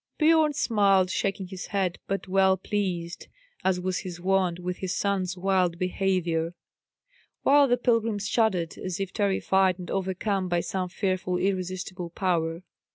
[0.17, 3.27] Biorn smiled, shaking his head, but well pleased,
[3.63, 6.55] as was his wont, with his son's wild behaviour;
[7.43, 12.63] while the pilgrim shuddered as if terrified and overcome by some fearful irresistible power.